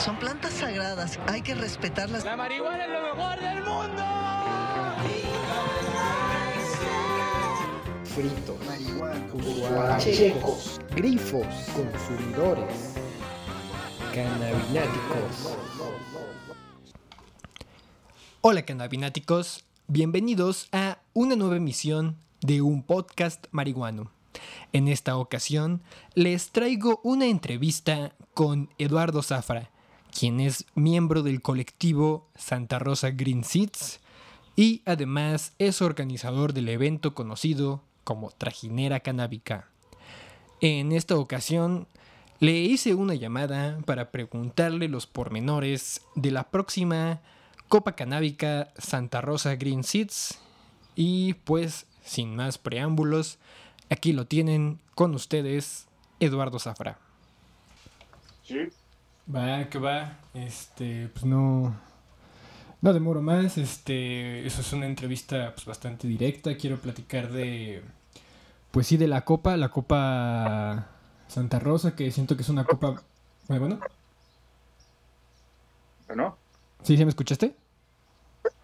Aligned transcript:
Son 0.00 0.16
plantas 0.16 0.54
sagradas, 0.54 1.18
hay 1.26 1.42
que 1.42 1.54
respetarlas. 1.54 2.24
La 2.24 2.34
marihuana 2.34 2.84
es 2.84 2.90
lo 2.90 3.02
mejor 3.02 3.38
del 3.38 3.62
mundo. 3.62 4.02
Fritos, 8.04 8.56
marihuana, 8.66 9.98
checos, 9.98 10.80
grifos, 10.96 11.44
consumidores, 11.76 12.94
cannabináticos. 14.14 15.58
Hola 18.40 18.62
cannabináticos, 18.64 19.66
bienvenidos 19.86 20.68
a 20.72 20.96
una 21.12 21.36
nueva 21.36 21.56
emisión 21.56 22.16
de 22.40 22.62
un 22.62 22.82
podcast 22.82 23.48
marihuano. 23.50 24.10
En 24.72 24.88
esta 24.88 25.18
ocasión 25.18 25.82
les 26.14 26.52
traigo 26.52 27.00
una 27.04 27.26
entrevista 27.26 28.14
con 28.32 28.70
Eduardo 28.78 29.22
Zafra, 29.22 29.69
quien 30.10 30.40
es 30.40 30.66
miembro 30.74 31.22
del 31.22 31.42
colectivo 31.42 32.28
Santa 32.36 32.78
Rosa 32.78 33.10
Green 33.10 33.44
Seeds 33.44 34.00
y 34.56 34.82
además 34.84 35.54
es 35.58 35.80
organizador 35.82 36.52
del 36.52 36.68
evento 36.68 37.14
conocido 37.14 37.82
como 38.04 38.30
Trajinera 38.30 39.00
Canábica. 39.00 39.68
En 40.60 40.92
esta 40.92 41.16
ocasión 41.16 41.86
le 42.40 42.58
hice 42.58 42.94
una 42.94 43.14
llamada 43.14 43.78
para 43.86 44.10
preguntarle 44.10 44.88
los 44.88 45.06
pormenores 45.06 46.02
de 46.14 46.30
la 46.30 46.50
próxima 46.50 47.20
Copa 47.68 47.92
Canábica 47.92 48.72
Santa 48.76 49.20
Rosa 49.20 49.56
Green 49.56 49.84
Seeds 49.84 50.38
y 50.96 51.34
pues 51.34 51.86
sin 52.04 52.34
más 52.34 52.58
preámbulos, 52.58 53.38
aquí 53.88 54.12
lo 54.12 54.26
tienen 54.26 54.80
con 54.94 55.14
ustedes 55.14 55.86
Eduardo 56.18 56.58
Zafra. 56.58 56.98
Sí. 58.42 58.68
Va, 59.34 59.68
que 59.68 59.78
va. 59.78 60.18
Este, 60.34 61.08
pues 61.12 61.24
no. 61.24 61.76
No 62.80 62.92
demoro 62.92 63.22
más. 63.22 63.58
Este. 63.58 64.46
Eso 64.46 64.60
es 64.60 64.72
una 64.72 64.86
entrevista 64.86 65.52
pues, 65.54 65.66
bastante 65.66 66.08
directa. 66.08 66.56
Quiero 66.56 66.78
platicar 66.78 67.30
de. 67.30 67.82
Pues 68.70 68.86
sí, 68.86 68.96
de 68.96 69.08
la 69.08 69.24
copa. 69.24 69.56
La 69.56 69.68
copa 69.68 70.86
Santa 71.28 71.58
Rosa, 71.58 71.94
que 71.94 72.10
siento 72.10 72.36
que 72.36 72.42
es 72.42 72.48
una 72.48 72.64
copa. 72.64 73.02
Muy 73.48 73.58
bueno. 73.58 73.78
¿No? 76.14 76.36
¿Sí, 76.82 76.96
sí 76.96 77.04
me 77.04 77.10
escuchaste? 77.10 77.54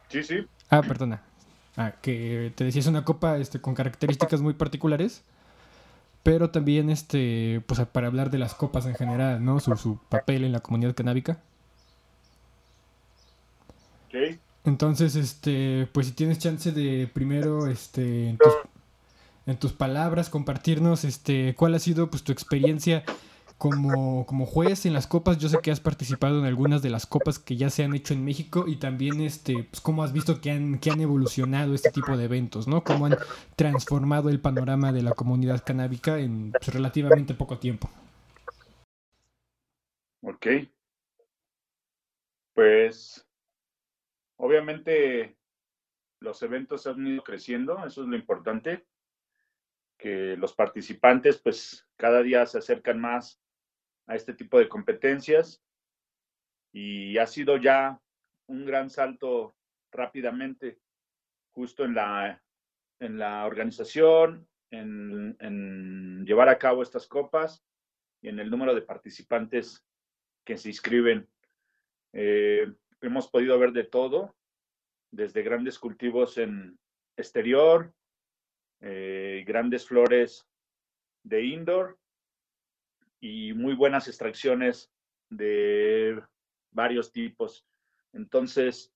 Sí, 0.09 0.23
sí. 0.25 0.47
Ah, 0.69 0.83
perdona. 0.83 1.23
Ah, 1.77 1.93
que 2.03 2.53
te 2.57 2.65
decía 2.65 2.81
es 2.81 2.87
una 2.87 3.05
copa 3.05 3.37
este, 3.39 3.61
con 3.61 3.75
características 3.75 4.41
muy 4.41 4.55
particulares 4.55 5.23
pero 6.27 6.51
también 6.51 6.91
este 6.91 7.63
pues 7.69 7.81
para 7.87 8.09
hablar 8.09 8.33
de 8.33 8.39
las 8.39 8.53
copas 8.53 8.85
en 8.87 8.97
general, 8.97 9.45
¿no? 9.45 9.61
Su, 9.61 9.77
su 9.77 10.01
papel 10.09 10.43
en 10.43 10.51
la 10.51 10.59
comunidad 10.59 10.93
canábica. 10.93 11.39
Entonces, 14.65 15.15
este, 15.15 15.89
pues 15.93 16.09
si 16.09 16.15
tienes 16.15 16.41
chance 16.41 16.73
de 16.73 17.07
primero, 17.07 17.69
este, 17.69 18.31
en 18.31 18.39
tus, 18.39 18.53
en 19.47 19.57
tus 19.57 19.73
palabras 19.73 20.29
compartirnos, 20.29 21.05
este, 21.05 21.55
cuál 21.55 21.75
ha 21.75 21.79
sido 21.79 22.11
pues 22.11 22.25
tu 22.25 22.33
experiencia 22.33 23.05
como, 23.59 24.27
como 24.27 24.47
juez 24.47 24.87
en 24.87 24.93
las 24.93 25.07
copas. 25.07 25.39
Yo 25.39 25.49
sé 25.49 25.59
que 25.63 25.71
has 25.71 25.81
participado 25.81 26.39
en 26.39 26.45
algunas 26.45 26.83
de 26.83 26.91
las 26.91 27.07
copas 27.07 27.39
que 27.39 27.57
ya 27.57 27.71
se 27.71 27.85
han 27.85 27.95
hecho 27.95 28.15
en 28.15 28.25
México 28.25 28.65
y 28.67 28.77
también 28.77 29.21
este, 29.21 29.65
pues, 29.65 29.81
cómo 29.81 30.03
has 30.03 30.13
visto 30.13 30.41
que 30.41 30.51
han, 30.51 30.79
que 30.79 30.91
han 30.91 31.01
evolucionado 31.01 31.75
este 31.75 31.91
tipo 31.91 32.17
de 32.17 32.25
eventos, 32.25 32.69
¿no? 32.69 32.85
Cómo 32.85 33.07
han 33.07 33.17
transformado 33.57 34.29
el 34.29 34.41
panorama 34.41 34.93
de 34.93 35.03
la 35.03 35.13
comunidad 35.13 35.65
canábica 35.65 36.19
en 36.19 36.53
pues, 36.53 36.73
relativamente 36.73 37.35
poco 37.35 37.59
tiempo. 37.59 37.91
Ok. 40.23 40.47
Pues 42.55 43.27
obviamente 44.39 45.37
los 46.21 46.43
eventos 46.43 46.87
han 46.87 47.07
ido 47.07 47.23
creciendo, 47.23 47.85
eso 47.87 48.03
es 48.03 48.09
lo 48.09 48.17
importante, 48.17 48.87
que 49.99 50.37
los 50.37 50.55
participantes 50.55 51.39
pues 51.39 51.87
cada 51.97 52.23
día 52.23 52.45
se 52.47 52.59
acercan 52.59 53.01
más 53.01 53.41
a 54.07 54.15
este 54.15 54.35
tipo 54.35 54.59
de 54.59 54.69
competencias 54.69 55.63
y 56.73 57.19
ha 57.19 57.27
sido 57.27 57.57
ya 57.57 58.01
un 58.49 58.65
gran 58.65 58.91
salto 58.91 59.57
rápidamente 59.93 60.79
justo 61.53 61.85
en 61.85 61.95
la, 61.95 62.43
en 63.01 63.19
la 63.19 63.47
organización, 63.47 64.47
en, 64.71 65.37
en 65.41 66.25
llevar 66.27 66.49
a 66.49 66.59
cabo 66.59 66.83
estas 66.83 67.07
copas 67.07 67.65
y 68.21 68.29
en 68.29 68.39
el 68.39 68.51
número 68.51 68.75
de 68.75 68.83
participantes 68.83 69.85
que 70.45 70.59
se 70.59 70.69
inscriben. 70.69 71.29
Eh, 72.13 72.73
hemos 73.01 73.29
podido 73.29 73.59
ver 73.59 73.73
de 73.73 73.85
todo, 73.85 74.37
desde 75.11 75.43
grandes 75.43 75.79
cultivos 75.79 76.39
en 76.39 76.79
exterior, 77.17 77.95
eh, 78.81 79.45
grandes 79.47 79.87
flores 79.87 80.47
de 81.25 81.45
indoor 81.45 81.99
y 83.21 83.53
muy 83.55 83.75
buenas 83.75 84.09
extracciones 84.09 84.93
de 85.31 86.23
varios 86.71 87.13
tipos. 87.13 87.67
Entonces, 88.13 88.93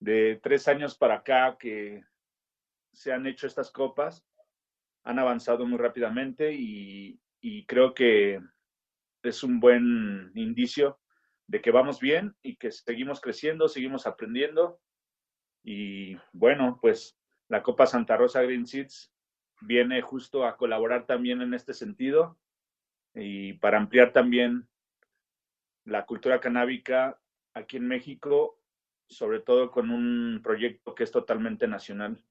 de 0.00 0.40
tres 0.42 0.68
años 0.68 0.96
para 0.96 1.16
acá 1.16 1.56
que 1.58 2.02
se 2.92 3.12
han 3.12 3.26
hecho 3.26 3.46
estas 3.46 3.70
copas, 3.70 4.24
han 5.04 5.18
avanzado 5.18 5.66
muy 5.66 5.78
rápidamente 5.78 6.52
y, 6.52 7.18
creo 7.66 7.94
que 7.94 8.40
es 9.22 9.42
un 9.42 9.60
buen 9.60 10.30
indicio 10.34 11.00
de 11.46 11.60
que 11.60 11.70
vamos 11.70 12.00
bien 12.00 12.36
y 12.42 12.56
que 12.56 12.70
seguimos 12.70 13.20
creciendo, 13.20 13.68
seguimos 13.68 14.06
aprendiendo. 14.06 14.80
Y 15.64 16.16
bueno, 16.32 16.78
pues 16.80 17.18
la 17.48 17.62
Copa 17.62 17.86
Santa 17.86 18.16
Rosa 18.16 18.42
Green 18.42 18.66
Seeds 18.66 19.12
viene 19.60 20.02
justo 20.02 20.44
a 20.44 20.56
colaborar 20.56 21.06
también 21.06 21.40
en 21.40 21.54
este 21.54 21.72
sentido 21.72 22.38
y 23.14 23.54
para 23.54 23.78
ampliar 23.78 24.12
también 24.12 24.68
la 25.84 26.06
cultura 26.06 26.40
canábica 26.40 27.18
aquí 27.54 27.76
en 27.76 27.86
México, 27.86 28.58
sobre 29.08 29.40
todo 29.40 29.70
con 29.70 29.90
un 29.90 30.40
proyecto 30.42 30.94
que 30.94 31.04
es 31.04 31.10
totalmente 31.10 31.66
nacional. 31.66 32.22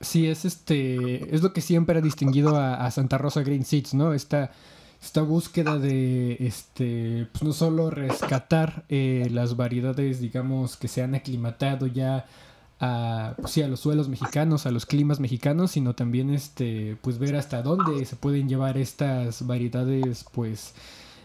Sí, 0.00 0.28
es 0.28 0.44
este, 0.44 1.34
es 1.34 1.42
lo 1.42 1.52
que 1.52 1.60
siempre 1.60 1.98
ha 1.98 2.02
distinguido 2.02 2.56
a, 2.56 2.90
Santa 2.90 3.16
Rosa 3.16 3.42
Green 3.42 3.64
Seeds, 3.64 3.94
¿no? 3.94 4.12
Esta, 4.12 4.50
esta 5.00 5.22
búsqueda 5.22 5.78
de, 5.78 6.36
este, 6.40 7.26
pues 7.32 7.42
no 7.42 7.52
solo 7.52 7.90
rescatar 7.90 8.84
eh, 8.88 9.28
las 9.30 9.56
variedades, 9.56 10.20
digamos, 10.20 10.76
que 10.76 10.88
se 10.88 11.02
han 11.02 11.14
aclimatado 11.14 11.86
ya 11.86 12.26
a, 12.80 13.34
sí, 13.46 13.62
a 13.62 13.68
los 13.68 13.80
suelos 13.80 14.08
mexicanos, 14.08 14.66
a 14.66 14.70
los 14.70 14.86
climas 14.86 15.20
mexicanos, 15.20 15.72
sino 15.72 15.94
también 15.94 16.30
este, 16.30 16.96
pues 17.02 17.18
ver 17.18 17.36
hasta 17.36 17.62
dónde 17.62 18.04
se 18.04 18.16
pueden 18.16 18.48
llevar 18.48 18.78
estas 18.78 19.46
variedades, 19.46 20.24
pues, 20.32 20.74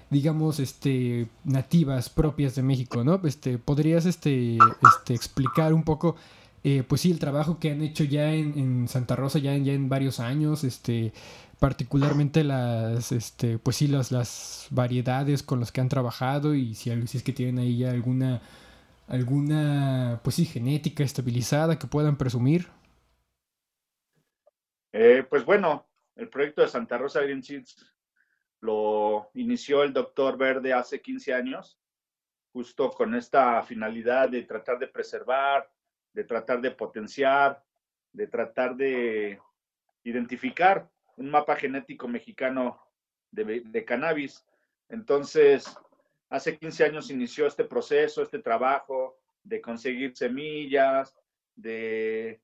digamos, 0.10 0.60
este, 0.60 1.28
nativas 1.44 2.10
propias 2.10 2.56
de 2.56 2.64
México, 2.64 3.04
¿no? 3.04 3.20
Este, 3.24 3.58
podrías, 3.58 4.06
este, 4.06 4.58
este, 4.58 5.14
explicar 5.14 5.74
un 5.74 5.84
poco, 5.84 6.16
eh, 6.64 6.84
pues 6.88 7.02
sí, 7.02 7.12
el 7.12 7.20
trabajo 7.20 7.60
que 7.60 7.72
han 7.72 7.82
hecho 7.82 8.04
ya 8.04 8.34
en, 8.34 8.58
en 8.58 8.88
Santa 8.88 9.16
Rosa, 9.16 9.40
ya 9.40 9.56
en, 9.56 9.66
ya 9.66 9.74
en 9.74 9.90
varios 9.90 10.20
años, 10.20 10.64
este, 10.64 11.14
particularmente 11.60 12.44
las, 12.44 13.12
este, 13.12 13.60
pues 13.60 13.78
sí, 13.78 13.88
las, 13.88 14.12
las 14.12 14.68
variedades 14.72 15.44
con 15.44 15.60
las 15.60 15.72
que 15.72 15.82
han 15.82 15.90
trabajado 15.90 16.56
y 16.56 16.76
si, 16.76 16.92
si 17.08 17.18
es 17.18 17.24
que 17.24 17.34
tienen 17.34 17.60
ahí 17.60 17.78
ya 17.78 17.92
alguna 17.92 18.42
alguna, 19.10 20.22
pues 20.24 20.36
sí, 20.36 20.46
genética 20.46 21.04
estabilizada 21.04 21.80
que 21.80 21.88
puedan 21.88 22.18
presumir? 22.18 22.68
Eh, 24.92 25.26
pues 25.30 25.44
bueno, 25.44 25.88
el 26.16 26.30
proyecto 26.30 26.62
de 26.62 26.68
Santa 26.68 26.98
Rosa 26.98 27.22
Green 27.22 27.44
Seeds 27.44 27.86
lo 28.62 29.30
inició 29.34 29.84
el 29.84 29.94
doctor 29.94 30.38
Verde 30.38 30.74
hace 30.74 31.02
15 31.02 31.34
años, 31.34 31.80
justo 32.54 32.92
con 32.92 33.16
esta 33.16 33.62
finalidad 33.64 34.30
de 34.30 34.44
tratar 34.44 34.78
de 34.80 34.88
preservar, 34.88 35.70
de 36.14 36.24
tratar 36.24 36.62
de 36.62 36.72
potenciar, 36.72 37.64
de 38.12 38.28
tratar 38.28 38.76
de 38.76 39.40
identificar 40.04 40.90
un 41.18 41.30
mapa 41.30 41.56
genético 41.56 42.08
mexicano 42.08 42.82
de, 43.32 43.62
de 43.66 43.86
cannabis. 43.86 44.46
Entonces, 44.90 45.78
hace 46.30 46.58
15 46.58 46.86
años 46.86 47.10
inició 47.10 47.48
este 47.48 47.64
proceso, 47.64 48.22
este 48.22 48.40
trabajo 48.40 49.18
de 49.44 49.62
conseguir 49.62 50.16
semillas, 50.16 51.16
de 51.56 52.42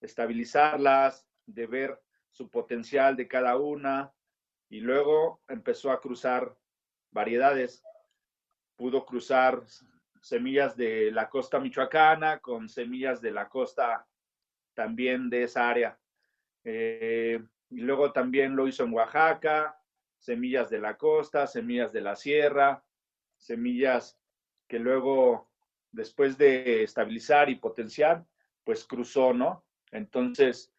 estabilizarlas, 0.00 1.26
de 1.46 1.66
ver 1.66 2.02
su 2.30 2.50
potencial 2.50 3.16
de 3.16 3.28
cada 3.28 3.56
una 3.56 4.12
y 4.68 4.80
luego 4.80 5.40
empezó 5.48 5.90
a 5.90 6.00
cruzar 6.00 6.56
variedades. 7.10 7.82
Pudo 8.76 9.06
cruzar 9.06 9.62
semillas 10.20 10.76
de 10.76 11.10
la 11.12 11.30
costa 11.30 11.60
michoacana 11.60 12.40
con 12.40 12.68
semillas 12.68 13.20
de 13.22 13.30
la 13.30 13.48
costa 13.48 14.06
también 14.74 15.30
de 15.30 15.44
esa 15.44 15.68
área. 15.68 15.98
Eh, 16.64 17.40
y 17.70 17.80
luego 17.80 18.12
también 18.12 18.56
lo 18.56 18.66
hizo 18.66 18.84
en 18.84 18.92
Oaxaca, 18.92 19.80
semillas 20.18 20.68
de 20.68 20.80
la 20.80 20.96
costa, 20.96 21.46
semillas 21.46 21.92
de 21.92 22.00
la 22.00 22.16
sierra, 22.16 22.84
semillas 23.46 24.18
que 24.68 24.78
luego, 24.78 25.48
después 25.92 26.36
de 26.36 26.82
estabilizar 26.82 27.48
y 27.48 27.56
potenciar, 27.56 28.24
pues 28.64 28.84
cruzó, 28.84 29.32
¿no? 29.32 29.64
Entonces, 29.92 30.72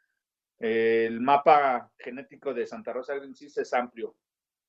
eh, 0.60 1.06
el 1.08 1.22
mapa 1.22 1.92
genético 1.98 2.54
de 2.54 2.68
Santa 2.68 2.94
Rosa 2.94 3.14
Seeds 3.34 3.58
es 3.58 3.74
amplio. 3.74 4.16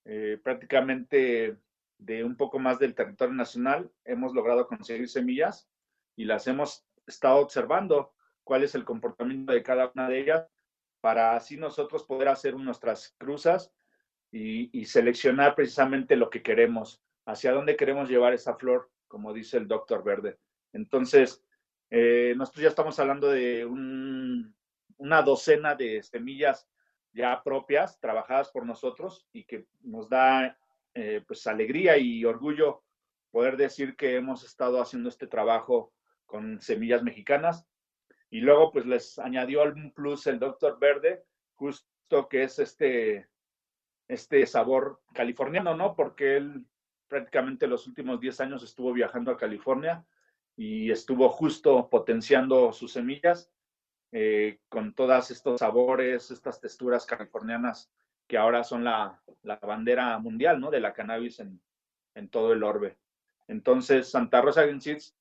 Eh, 0.04 0.38
prácticamente 0.42 1.56
de 1.98 2.24
un 2.24 2.36
poco 2.36 2.58
más 2.58 2.78
del 2.78 2.94
territorio 2.94 3.34
nacional 3.34 3.90
hemos 4.04 4.32
logrado 4.32 4.66
conseguir 4.68 5.08
semillas 5.08 5.68
y 6.16 6.24
las 6.24 6.46
hemos 6.46 6.86
estado 7.06 7.38
observando 7.38 8.14
cuál 8.44 8.62
es 8.62 8.74
el 8.74 8.84
comportamiento 8.84 9.52
de 9.52 9.62
cada 9.62 9.90
una 9.94 10.08
de 10.08 10.20
ellas 10.20 10.48
para 11.00 11.36
así 11.36 11.56
nosotros 11.56 12.04
poder 12.04 12.28
hacer 12.28 12.56
nuestras 12.56 13.14
cruzas 13.18 13.72
y, 14.30 14.84
seleccionar 14.84 15.54
precisamente 15.54 16.16
lo 16.16 16.28
que 16.28 16.42
queremos, 16.42 17.02
hacia 17.28 17.52
dónde 17.52 17.76
queremos 17.76 18.08
llevar 18.08 18.32
esa 18.32 18.54
flor, 18.54 18.90
como 19.06 19.34
dice 19.34 19.58
el 19.58 19.69
doctor 19.69 20.02
Verde. 20.02 20.38
Entonces, 20.72 21.44
eh, 21.90 22.32
nosotros 22.36 22.62
ya 22.62 22.69
estamos 22.70 22.98
hablando 22.98 23.28
de 23.28 23.66
una 23.66 25.22
docena 25.22 25.75
de 25.75 26.02
semillas 26.02 26.66
ya 27.12 27.42
propias, 27.42 28.00
trabajadas 28.00 28.50
por 28.50 28.64
nosotros 28.64 29.28
y 29.32 29.44
que 29.44 29.66
nos 29.82 30.08
da 30.08 30.58
eh, 30.94 31.22
pues 31.26 31.46
alegría 31.46 31.98
y 31.98 32.25
orgullo 32.25 32.82
poder 33.30 33.58
decir 33.58 33.94
que 33.94 34.16
hemos 34.16 34.42
estado 34.42 34.80
haciendo 34.80 35.10
este 35.10 35.26
trabajo 35.26 35.92
con 36.25 36.62
semillas 36.62 37.02
mexicanas. 37.02 37.66
Y 38.30 38.40
luego 38.40 38.72
pues 38.72 38.86
les 38.86 39.19
añadió 39.19 39.60
algún 39.60 39.92
plus 39.92 40.26
el 40.26 40.38
doctor 40.38 40.78
Verde, 40.78 41.25
justo 41.56 42.28
que 42.30 42.44
es 42.44 42.58
este 42.58 43.28
este 44.06 44.46
sabor 44.46 45.02
californiano, 45.12 45.76
¿no? 45.76 45.94
Porque 45.94 46.38
él 46.38 46.64
prácticamente 47.08 47.66
los 47.66 47.87
últimos 47.87 48.20
10 48.20 48.40
años 48.43 48.62
estuvo 48.62 48.93
viajando 48.93 49.31
a 49.31 49.37
California 49.37 50.05
y 50.56 50.90
estuvo 50.90 51.28
justo 51.28 51.88
potenciando 51.88 52.72
sus 52.72 52.93
semillas 52.93 53.50
eh, 54.12 54.60
con 54.69 54.94
todos 54.94 55.31
estos 55.31 55.60
sabores, 55.60 56.31
estas 56.31 56.60
texturas 56.60 57.05
californianas 57.05 57.90
que 58.26 58.37
ahora 58.37 58.62
son 58.62 58.84
la, 58.84 59.20
bandera 59.62 60.19
mundial, 60.19 60.60
¿no? 60.60 60.70
De 60.70 60.81
la 60.81 60.93
cannabis 60.93 61.40
en, 61.40 61.60
todo 62.31 62.52
el 62.52 62.62
orbe. 62.62 62.99
Entonces, 63.46 64.11
Santa 64.11 64.40
Rosa 64.40 64.62
Green 64.62 64.81
Seeds, 64.81 65.16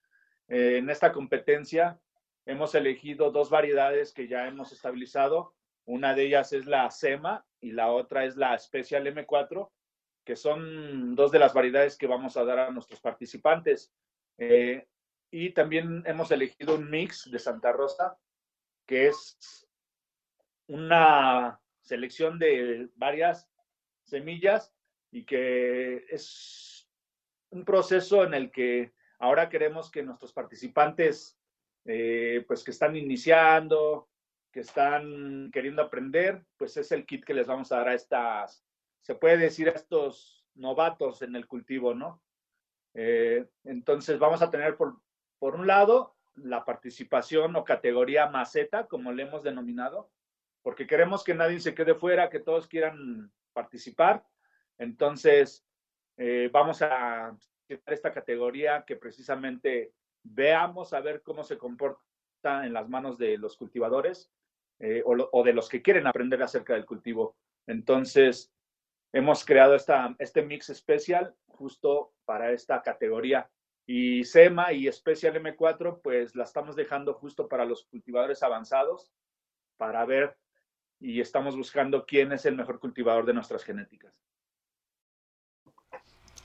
eh, 0.48 0.78
en 0.78 0.90
esta 0.90 1.12
competencia 1.12 2.00
hemos 2.46 2.74
elegido 2.76 3.32
dos 3.32 3.50
variedades 3.50 4.14
que 4.14 4.28
ya 4.28 4.48
hemos 4.48 4.72
estabilizado. 4.72 5.54
Una 5.86 6.16
de 6.16 6.24
ellas 6.24 6.52
es 6.54 6.66
la 6.66 6.90
SEMA 6.90 7.46
y 7.62 7.72
la 7.72 7.92
otra 7.92 8.26
es 8.26 8.36
la 8.36 8.58
Special 8.58 9.06
M4, 9.06 9.70
que 10.28 10.36
son 10.36 11.16
dos 11.16 11.32
de 11.32 11.40
las 11.40 11.54
variedades 11.54 11.98
que 11.98 12.06
vamos 12.06 12.36
a 12.36 12.44
dar 12.44 12.60
a 12.60 12.70
nuestros 12.70 13.00
participantes. 13.00 13.94
Eh, 14.38 14.86
y 15.32 15.52
también 15.52 16.04
hemos 16.06 16.30
elegido 16.32 16.76
un 16.76 16.90
mix 16.90 17.32
de 17.32 17.40
Santa 17.40 17.72
Rosa, 17.72 18.20
que 18.86 19.08
es 19.08 19.66
una 20.68 21.62
selección 21.80 22.38
de 22.40 22.90
varias 22.96 23.50
semillas 24.04 24.76
y 25.12 25.24
que 25.24 26.06
es 26.10 26.90
un 27.50 27.64
proceso 27.64 28.26
en 28.26 28.34
el 28.34 28.52
que 28.52 28.92
ahora 29.20 29.48
queremos 29.48 29.90
que 29.90 30.04
nuestros 30.04 30.34
participantes, 30.34 31.40
eh, 31.86 32.44
pues 32.46 32.66
que 32.66 32.72
están 32.72 32.98
iniciando, 32.98 34.10
que 34.52 34.60
están 34.60 35.52
queriendo 35.54 35.84
aprender, 35.84 36.44
pues 36.58 36.76
es 36.76 36.92
el 36.92 37.06
kit 37.06 37.24
que 37.24 37.34
les 37.34 37.48
vamos 37.48 37.72
a 37.72 37.78
dar 37.78 37.88
a 37.88 37.94
estas, 37.94 38.66
se 39.02 39.16
puede 39.16 39.38
decir 39.38 39.70
a 39.70 39.74
estos 39.74 40.46
novatos 40.56 41.22
en 41.22 41.36
el 41.36 41.48
cultivo, 41.48 41.94
¿no? 41.94 42.22
Eh, 42.94 43.48
entonces 43.64 44.18
vamos 44.18 44.42
a 44.42 44.50
tener 44.50 44.76
por, 44.76 45.00
por 45.40 45.56
un 45.56 45.68
lado 45.68 46.16
la 46.36 46.66
participación 46.66 47.56
o 47.56 47.64
categoría 47.64 48.28
maceta, 48.28 48.88
como 48.88 49.12
le 49.12 49.24
hemos 49.24 49.44
denominado, 49.44 50.10
porque 50.62 50.88
queremos 50.88 51.24
que 51.24 51.34
nadie 51.34 51.60
se 51.60 51.74
quede 51.74 51.96
fuera, 51.96 52.30
que 52.30 52.40
todos 52.40 52.68
quieran 52.68 53.32
participar. 53.54 54.26
Entonces, 54.78 55.66
eh, 56.18 56.50
vamos 56.52 56.82
a 56.82 57.36
esta 57.68 58.14
categoría 58.14 58.84
que 58.86 58.96
precisamente 58.96 59.94
veamos 60.24 60.94
a 60.94 61.02
ver 61.02 61.22
cómo 61.22 61.44
se 61.44 61.58
comporta 61.58 62.66
en 62.66 62.74
las 62.74 62.90
manos 62.90 63.18
de 63.18 63.38
los 63.38 63.58
cultivadores 63.58 64.32
eh, 64.80 65.04
o, 65.06 65.44
de 65.44 65.54
los 65.54 65.70
que 65.70 65.82
quieren 65.82 66.08
aprender 66.08 66.42
acerca 66.44 66.74
del 66.74 66.86
cultivo. 66.86 67.36
Entonces, 67.66 68.54
hemos 69.14 69.46
creado 69.46 69.76
esta, 69.76 70.16
este 70.20 70.42
mix 70.42 70.70
especial 70.70 71.36
justo 71.48 72.14
para 72.26 72.52
esta 72.52 72.82
categoría. 72.82 73.50
Y 73.86 74.26
SEMA 74.26 74.74
y 74.74 74.92
Special 74.92 75.36
M4, 75.36 76.02
pues 76.02 76.36
la 76.36 76.44
estamos 76.44 76.76
dejando 76.76 77.14
justo 77.14 77.48
para 77.48 77.66
los 77.66 77.86
cultivadores 77.86 78.44
avanzados, 78.44 79.12
para 79.78 80.06
ver 80.06 80.38
y 81.00 81.22
estamos 81.22 81.56
buscando 81.56 82.06
quién 82.06 82.32
es 82.32 82.46
el 82.46 82.56
mejor 82.56 82.80
cultivador 82.80 83.26
de 83.26 83.34
nuestras 83.34 83.64
genéticas. 83.64 84.14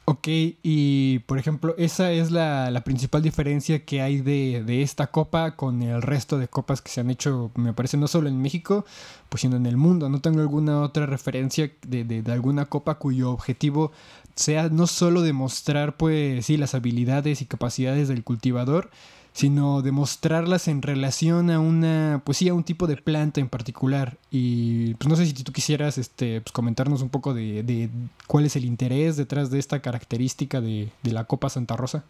Ok, 0.05 0.27
y 0.27 1.21
por 1.21 1.39
ejemplo, 1.39 1.77
esa 1.79 2.11
es 2.11 2.33
la, 2.33 2.83
principal 2.85 3.23
diferencia 3.23 3.85
que 3.85 4.03
hay 4.03 4.21
de, 4.21 4.83
esta 4.83 5.07
copa 5.07 5.55
con 5.55 5.81
el 5.83 6.03
resto 6.03 6.39
de 6.39 6.49
copas 6.49 6.83
que 6.83 6.91
se 6.91 7.01
han 7.01 7.11
hecho, 7.11 7.53
me 7.55 7.73
parece, 7.73 7.97
no 7.97 8.09
solo 8.09 8.29
en 8.29 8.43
México, 8.43 8.85
pues 9.29 9.43
sino 9.43 9.57
en 9.57 9.67
el 9.67 9.77
mundo. 9.77 10.09
No 10.09 10.21
tengo 10.21 10.41
alguna 10.41 10.81
otra 10.81 11.07
referencia 11.07 11.71
de, 11.87 12.05
de 12.05 12.33
alguna 12.33 12.67
copa 12.67 12.97
cuyo 12.97 13.31
objetivo 13.31 13.93
sea 14.35 14.69
no 14.69 14.87
solo 14.89 15.23
demostrar, 15.23 15.97
pues 15.97 16.47
sí, 16.47 16.57
las 16.57 16.75
habilidades 16.75 17.41
y 17.41 17.47
capacidades 17.47 18.09
del 18.09 18.25
cultivador, 18.25 18.91
sino 19.33 19.81
demostrarlas 19.81 20.69
en 20.69 20.83
relación 20.83 21.51
a 21.51 21.59
una, 21.59 22.23
pues 22.25 22.39
sí, 22.39 22.49
a 22.49 22.55
un 22.55 22.65
tipo 22.65 22.87
de 22.87 22.97
planta 22.97 23.41
en 23.41 23.49
particular. 23.49 24.19
Y 24.31 24.95
pues 24.95 25.09
no 25.09 25.17
sé 25.17 25.25
si 25.27 25.33
tú 25.33 25.53
quisieras 25.53 25.99
este, 25.99 26.41
pues, 26.43 26.53
comentarnos 26.53 27.03
un 27.03 27.09
poco 27.09 27.33
de, 27.33 27.89
cuál 28.27 28.45
es 28.45 28.57
el 28.57 28.65
interés 28.65 29.17
detrás 29.17 29.51
de 29.51 29.59
esta 29.59 29.81
característica 29.81 30.61
de, 30.61 30.91
la 31.03 31.25
Copa 31.25 31.49
Santa 31.49 31.77
Rosa. 31.77 32.05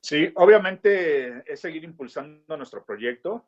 Sí, 0.00 0.32
obviamente 0.36 1.42
es 1.52 1.60
seguir 1.60 1.84
impulsando 1.84 2.56
nuestro 2.56 2.84
proyecto. 2.84 3.44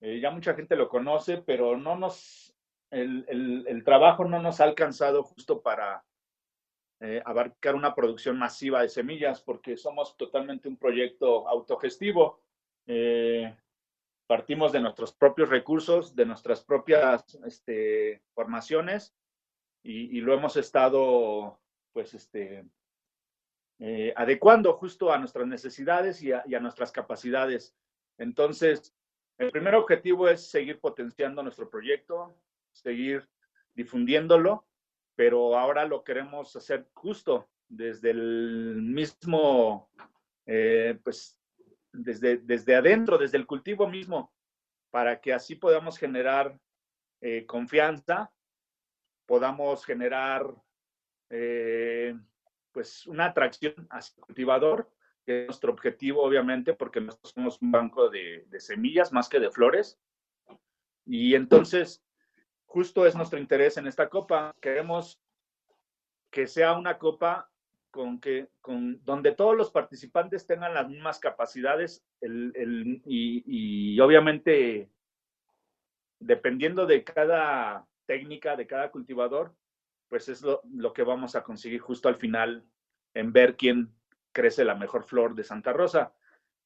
Eh, 0.00 0.20
ya 0.20 0.30
mucha 0.30 0.54
gente 0.54 0.76
lo 0.76 0.88
conoce, 0.88 1.38
pero 1.38 1.76
no 1.76 1.96
nos, 1.96 2.54
el 2.90 3.82
trabajo 3.84 4.24
no 4.24 4.40
nos 4.40 4.60
ha 4.60 4.64
alcanzado 4.64 5.22
justo 5.22 5.60
para 5.60 6.04
eh, 7.02 7.22
abarcar 7.24 7.74
una 7.74 7.94
producción 7.94 8.38
masiva 8.38 8.82
de 8.82 8.90
semillas 8.90 9.40
porque 9.40 9.78
somos 9.78 10.18
totalmente 10.18 10.68
un 10.68 10.76
proyecto 10.76 11.48
autogestivo. 11.48 12.42
Eh, 12.86 13.56
partimos 14.26 14.70
de 14.70 14.80
nuestros 14.80 15.10
propios 15.14 15.48
recursos, 15.48 16.14
de 16.14 16.26
nuestras 16.26 16.62
propias 16.62 17.38
este, 17.46 18.22
formaciones 18.34 19.14
y, 19.82 20.20
lo 20.20 20.34
hemos 20.34 20.58
estado 20.58 21.58
pues 21.94 22.12
este, 22.12 22.66
eh, 23.78 24.12
adecuando 24.14 24.74
justo 24.74 25.10
a 25.10 25.16
nuestras 25.16 25.46
necesidades 25.46 26.22
y 26.22 26.32
a, 26.32 26.42
y 26.46 26.54
a 26.54 26.60
nuestras 26.60 26.92
capacidades. 26.92 27.74
Entonces, 28.18 28.94
el 29.38 29.50
primer 29.50 29.74
objetivo 29.74 30.28
es 30.28 30.50
seguir 30.50 30.80
potenciando 30.80 31.42
nuestro 31.42 31.70
proyecto, 31.70 32.36
seguir 32.72 33.26
difundiéndolo 33.74 34.66
pero 35.20 35.58
ahora 35.58 35.84
lo 35.84 36.02
queremos 36.02 36.56
hacer 36.56 36.88
justo 36.94 37.50
desde 37.68 38.08
el 38.08 38.80
mismo, 38.80 39.90
eh, 40.46 40.98
pues 41.04 41.38
desde, 41.92 42.38
desde 42.38 42.74
adentro, 42.74 43.18
desde 43.18 43.36
el 43.36 43.46
cultivo 43.46 43.86
mismo, 43.86 44.32
para 44.90 45.20
que 45.20 45.34
así 45.34 45.56
podamos 45.56 45.98
generar 45.98 46.58
eh, 47.20 47.44
confianza, 47.44 48.32
podamos 49.26 49.84
generar 49.84 50.54
eh, 51.28 52.18
pues 52.72 53.06
una 53.06 53.26
atracción 53.26 53.74
hacia 53.90 54.14
el 54.16 54.22
cultivador, 54.22 54.90
que 55.26 55.42
es 55.42 55.48
nuestro 55.48 55.70
objetivo 55.70 56.22
obviamente, 56.22 56.72
porque 56.72 57.02
nosotros 57.02 57.34
somos 57.34 57.60
un 57.60 57.70
banco 57.70 58.08
de, 58.08 58.46
de 58.48 58.58
semillas 58.58 59.12
más 59.12 59.28
que 59.28 59.38
de 59.38 59.50
flores. 59.50 60.00
Y 61.04 61.34
entonces 61.34 62.02
justo 62.70 63.04
es 63.04 63.16
nuestro 63.16 63.38
interés 63.38 63.76
en 63.78 63.88
esta 63.88 64.08
copa. 64.08 64.54
Queremos 64.60 65.20
que 66.30 66.46
sea 66.46 66.78
una 66.78 66.98
copa 66.98 67.50
con 67.90 68.20
que, 68.20 68.48
con, 68.60 69.04
donde 69.04 69.32
todos 69.32 69.56
los 69.56 69.72
participantes 69.72 70.46
tengan 70.46 70.72
las 70.72 70.88
mismas 70.88 71.18
capacidades 71.18 72.04
y, 72.22 73.98
obviamente 73.98 74.88
dependiendo 76.20 76.86
de 76.86 77.02
cada 77.02 77.88
técnica, 78.06 78.54
de 78.54 78.68
cada 78.68 78.92
cultivador, 78.92 79.52
pues 80.08 80.28
es 80.28 80.42
lo, 80.42 80.60
lo, 80.72 80.92
que 80.92 81.02
vamos 81.02 81.34
a 81.34 81.42
conseguir 81.42 81.80
justo 81.80 82.08
al 82.08 82.16
final 82.16 82.64
en 83.14 83.32
ver 83.32 83.56
quién 83.56 83.92
crece 84.32 84.64
la 84.64 84.76
mejor 84.76 85.02
flor 85.02 85.34
de 85.34 85.42
Santa 85.42 85.72
Rosa. 85.72 86.14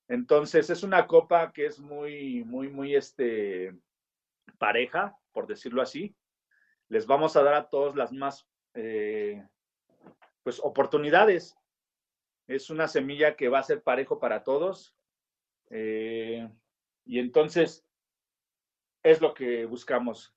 Entonces 0.09 0.69
es 0.69 0.83
una 0.83 1.07
copa 1.07 1.53
que 1.53 1.65
es 1.65 1.79
muy, 1.79 2.45
muy, 2.45 2.69
muy 2.69 2.95
este, 2.95 3.75
pareja, 4.59 5.17
por 5.35 5.47
decirlo 5.47 5.83
así. 5.83 6.17
les 6.89 7.07
vamos 7.07 7.37
a 7.37 7.43
dar 7.43 7.55
a 7.55 7.69
todos 7.69 7.97
las 7.97 8.13
más 8.13 8.49
eh, 8.75 9.47
pues 10.43 10.61
oportunidades. 10.63 11.57
Es 12.47 12.71
una 12.71 12.89
semilla 12.89 13.37
que 13.37 13.49
va 13.49 13.59
a 13.59 13.63
ser 13.63 13.83
parejo 13.83 14.19
para 14.21 14.45
todos. 14.45 14.95
Eh, 15.71 16.49
y 17.05 17.19
entonces 17.19 17.87
es 19.03 19.21
lo 19.21 19.35
que 19.35 19.67
buscamos. 19.67 20.35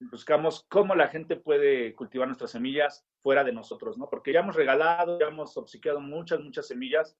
Buscamos 0.00 0.66
cómo 0.68 0.94
la 0.94 1.08
gente 1.08 1.36
puede 1.36 1.94
cultivar 1.94 2.26
nuestras 2.26 2.50
semillas 2.50 3.06
fuera 3.22 3.44
de 3.44 3.52
nosotros, 3.52 3.96
¿no? 3.96 4.08
Porque 4.08 4.32
ya 4.32 4.40
hemos 4.40 4.56
regalado, 4.56 5.20
ya 5.20 5.28
hemos 5.28 5.56
obsequiado 5.56 6.00
muchas, 6.00 6.40
muchas 6.40 6.66
semillas. 6.66 7.16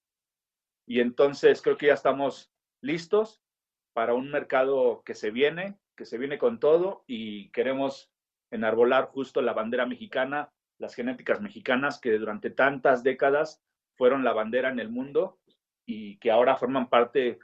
Y 0.86 1.00
entonces 1.00 1.62
creo 1.62 1.76
que 1.76 1.86
ya 1.86 1.94
estamos 1.94 2.52
listos 2.80 3.42
para 3.92 4.14
un 4.14 4.30
mercado 4.30 5.02
que 5.04 5.14
se 5.14 5.30
viene, 5.30 5.78
que 5.96 6.04
se 6.04 6.18
viene 6.18 6.38
con 6.38 6.58
todo 6.58 7.04
y 7.06 7.50
queremos 7.50 8.12
enarbolar 8.50 9.06
justo 9.06 9.42
la 9.42 9.52
bandera 9.52 9.87
mexicana, 9.87 10.52
las 10.78 10.94
genéticas 10.94 11.40
mexicanas 11.40 12.00
que 12.00 12.18
durante 12.18 12.50
tantas 12.50 13.02
décadas 13.02 13.62
fueron 13.94 14.25
la 14.25 14.32
bandera 14.32 14.70
en 14.70 14.78
el 14.78 14.88
mundo 14.88 15.38
y 15.87 16.18
que 16.18 16.30
ahora 16.30 16.56
forman 16.56 16.88
parte 16.88 17.38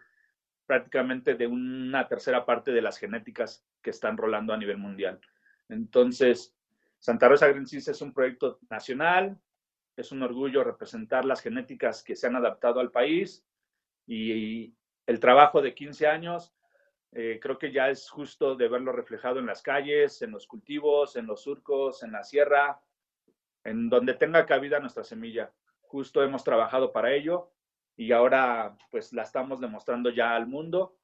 prácticamente 0.67 1.35
de 1.35 1.47
una 1.47 2.07
tercera 2.09 2.45
parte 2.45 2.73
de 2.73 2.83
las 2.83 2.99
genéticas 2.99 3.65
que 3.83 3.91
están 3.91 4.17
rolando 4.17 4.53
a 4.53 4.59
nivel 4.59 4.77
mundial. 4.77 5.21
Entonces, 5.69 6.55
Santa 6.99 7.29
Rosa 7.29 7.49
Green 7.49 7.67
Seeds 7.67 7.89
es 7.89 8.03
un 8.03 8.13
proyecto 8.13 8.59
nacional, 8.69 9.39
es 9.97 10.13
un 10.13 10.23
orgullo 10.23 10.65
representar 10.65 11.25
las 11.25 11.41
genéticas 11.41 12.03
que 12.03 12.17
se 12.17 12.27
han 12.27 12.37
adaptado 12.37 12.81
al 12.81 12.91
país 12.91 13.45
y 14.07 14.75
el 15.07 15.21
trabajo 15.21 15.63
de 15.63 15.75
15 15.75 16.07
años 16.07 16.55
eh, 17.13 17.39
creo 17.41 17.59
que 17.59 17.73
ya 17.73 17.89
es 17.89 18.11
justo 18.11 18.55
de 18.55 18.69
verlo 18.69 18.93
reflejado 18.93 19.39
en 19.39 19.47
las 19.47 19.63
calles, 19.63 20.21
en 20.23 20.31
los 20.31 20.47
cultivos, 20.47 21.17
en 21.17 21.27
los 21.27 21.43
surcos, 21.43 22.03
en 22.03 22.13
la 22.13 22.23
sierra, 22.23 22.81
en 23.65 23.89
donde 23.89 24.15
tenga 24.15 24.45
cabida 24.47 24.81
nuestra 24.81 25.05
semilla. 25.05 25.53
Justo 25.81 26.23
hemos 26.23 26.45
trabajado 26.45 26.93
para 26.93 27.13
ello 27.13 27.51
y 27.97 28.13
ahora 28.13 28.77
pues 28.91 29.13
la 29.13 29.23
estamos 29.23 29.61
demostrando 29.61 30.11
ya 30.11 30.37
al 30.37 30.47
mundo, 30.47 30.99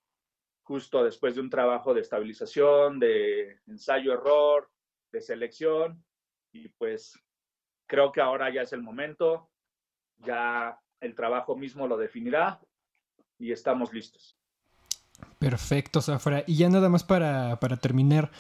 justo 0.62 1.02
después 1.02 1.34
de 1.34 1.40
un 1.40 1.50
trabajo 1.50 1.94
de 1.94 2.02
estabilización, 2.02 3.00
de 3.00 3.60
ensayo-error, 3.66 4.70
de 5.10 5.20
selección 5.20 6.04
y 6.52 6.68
pues 6.68 7.18
creo 7.86 8.12
que 8.12 8.20
ahora 8.20 8.52
ya 8.52 8.62
es 8.62 8.72
el 8.72 8.82
momento, 8.82 9.50
ya 10.18 10.78
el 11.00 11.14
trabajo 11.14 11.56
mismo 11.56 11.86
lo 11.88 11.96
definirá 11.96 12.60
y 13.38 13.52
estamos 13.52 13.92
listos. 13.92 14.38
Perfecto, 15.38 16.00
Zafra. 16.00 16.44
Y 16.46 16.56
ya 16.56 16.68
nada 16.68 16.88
más 16.88 17.04
para, 17.04 17.58
terminar, 17.80 18.30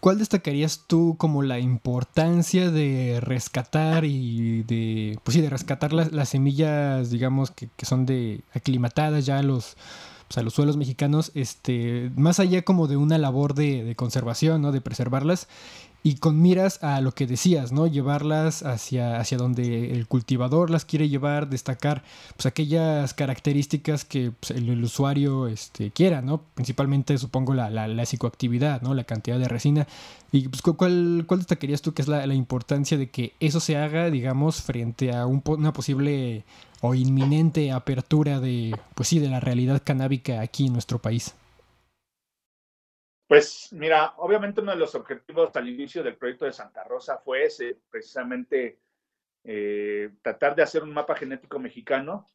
¿cuál 0.00 0.18
destacarías 0.18 0.84
tú 0.86 1.16
como 1.18 1.42
la 1.42 1.58
importancia 1.58 2.70
de 2.70 3.20
rescatar 3.20 4.04
y 4.04 4.62
de, 4.62 5.18
pues 5.24 5.34
sí, 5.34 5.40
de 5.40 5.50
rescatar 5.50 5.92
las, 5.92 6.12
las 6.12 6.28
semillas, 6.28 7.10
digamos, 7.10 7.50
que, 7.50 7.68
que, 7.76 7.86
son 7.86 8.06
de 8.06 8.40
aclimatadas 8.54 9.26
ya 9.26 9.38
a 9.38 9.42
los, 9.42 9.76
pues 10.28 10.38
a 10.38 10.42
los 10.42 10.54
suelos 10.54 10.76
mexicanos, 10.76 11.32
este, 11.34 12.10
más 12.16 12.40
allá 12.40 12.62
como 12.62 12.86
de 12.86 12.96
una 12.96 13.18
labor 13.18 13.54
de, 13.54 13.84
de 13.84 13.94
conservación, 13.94 14.62
¿no? 14.62 14.72
De 14.72 14.80
preservarlas 14.80 15.48
y 16.06 16.14
con 16.14 16.40
miras 16.40 16.84
a 16.84 17.00
lo 17.00 17.10
que 17.10 17.26
decías, 17.26 17.72
¿no? 17.72 17.88
Llevarlas 17.88 18.62
hacia, 18.62 19.18
hacia 19.18 19.38
donde 19.38 19.90
el 19.90 20.06
cultivador 20.06 20.70
las 20.70 20.84
quiere 20.84 21.08
llevar, 21.08 21.48
destacar 21.48 22.04
pues 22.36 22.46
aquellas 22.46 23.12
características 23.12 24.04
que 24.04 24.30
pues, 24.30 24.52
el, 24.52 24.84
usuario 24.84 25.48
este, 25.48 25.90
quiera, 25.90 26.22
¿no? 26.22 26.42
Principalmente 26.54 27.18
supongo 27.18 27.54
la, 27.54 27.70
la, 27.70 28.06
psicoactividad, 28.06 28.82
¿no? 28.82 28.94
La 28.94 29.02
cantidad 29.02 29.36
de 29.36 29.48
resina. 29.48 29.88
Y 30.30 30.46
pues, 30.46 30.62
¿cuál, 30.62 31.24
cuál 31.26 31.40
destacarías 31.40 31.82
tú 31.82 31.92
que 31.92 32.02
es 32.02 32.08
la, 32.08 32.24
la 32.24 32.34
importancia 32.34 32.96
de 32.96 33.10
que 33.10 33.32
eso 33.40 33.58
se 33.58 33.76
haga, 33.76 34.08
digamos, 34.08 34.62
frente 34.62 35.12
a 35.12 35.26
un, 35.26 35.42
una 35.44 35.72
posible 35.72 36.44
o 36.82 36.94
inminente 36.94 37.72
apertura 37.72 38.38
de, 38.38 38.78
pues 38.94 39.08
sí, 39.08 39.18
de 39.18 39.28
la 39.28 39.40
realidad 39.40 39.82
canábica 39.84 40.40
aquí 40.40 40.66
en 40.66 40.74
nuestro 40.74 41.00
país? 41.00 41.34
Pues 43.26 43.72
mira, 43.72 44.14
obviamente 44.18 44.60
uno 44.60 44.70
de 44.70 44.78
los 44.78 44.94
objetivos 44.94 45.54
al 45.56 45.68
inicio 45.68 46.04
del 46.04 46.16
proyecto 46.16 46.44
de 46.44 46.52
Santa 46.52 46.84
Rosa 46.84 47.18
fue 47.18 47.44
ese, 47.44 47.76
precisamente 47.90 48.78
eh, 49.42 50.10
tratar 50.22 50.54
de 50.54 50.62
hacer 50.62 50.84
un 50.84 50.94
mapa 50.94 51.16
genético 51.16 51.58
mexicano, 51.58 52.26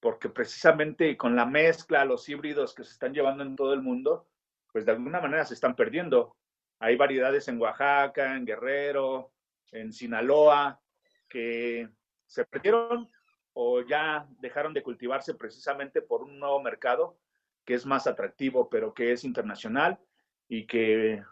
porque 0.00 0.28
precisamente 0.28 1.16
con 1.16 1.34
la 1.34 1.46
mezcla, 1.46 2.04
los 2.04 2.28
híbridos 2.28 2.74
que 2.74 2.84
se 2.84 2.92
están 2.92 3.14
llevando 3.14 3.42
en 3.42 3.56
todo 3.56 3.72
el 3.72 3.80
mundo, 3.80 4.28
pues 4.70 4.84
de 4.84 4.92
alguna 4.92 5.20
manera 5.20 5.46
se 5.46 5.54
están 5.54 5.74
perdiendo. 5.74 6.36
Hay 6.78 6.96
variedades 6.96 7.48
en 7.48 7.60
Oaxaca, 7.60 8.36
en 8.36 8.44
Guerrero, 8.44 9.32
en 9.70 9.92
Sinaloa, 9.94 10.78
que 11.26 11.88
se 12.26 12.44
perdieron 12.44 13.10
o 13.54 13.80
ya 13.80 14.26
dejaron 14.40 14.74
de 14.74 14.82
cultivarse 14.82 15.34
precisamente 15.34 16.02
por 16.02 16.22
un 16.22 16.38
nuevo 16.38 16.60
mercado 16.60 17.16
que 17.64 17.74
es 17.74 17.86
más 17.86 18.06
atractivo, 18.06 18.68
pero 18.68 18.94
que 18.94 19.12
es 19.12 19.24
internacional 19.24 19.98
y 20.48 20.66
que 20.66 21.22